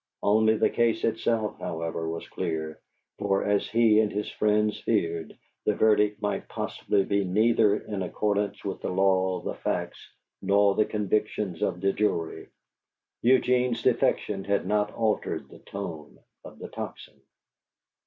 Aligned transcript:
Only 0.23 0.57
the 0.57 0.71
case 0.71 1.03
itself, 1.03 1.59
however, 1.59 2.09
was 2.09 2.27
clear, 2.27 2.79
for, 3.19 3.45
as 3.45 3.67
he 3.69 3.99
and 3.99 4.11
his 4.11 4.27
friends 4.31 4.79
feared, 4.79 5.37
the 5.63 5.75
verdict 5.75 6.23
might 6.23 6.49
possibly 6.49 7.05
be 7.05 7.23
neither 7.23 7.75
in 7.75 8.01
accordance 8.01 8.65
with 8.65 8.81
the 8.81 8.89
law, 8.89 9.41
the 9.41 9.53
facts, 9.53 10.11
nor 10.41 10.73
the 10.73 10.85
convictions 10.85 11.61
of 11.61 11.81
the 11.81 11.93
jury. 11.93 12.47
Eugene's 13.21 13.83
defection 13.83 14.43
had 14.43 14.65
not 14.65 14.89
altered 14.91 15.47
the 15.49 15.59
tone 15.59 16.17
of 16.43 16.57
the 16.57 16.69
Tocsin. 16.69 17.21